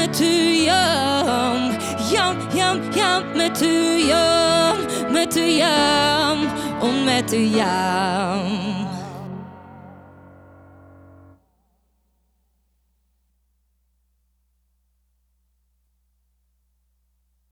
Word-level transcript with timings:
me 0.00 0.06
too 0.12 0.24
young. 0.70 1.78
Young, 2.10 2.36
young, 2.56 2.80
young, 2.92 3.24
me 3.36 3.48
too 3.50 3.96
young. 3.98 4.80
Me 5.12 5.26
too 7.22 7.38
young, 7.58 8.89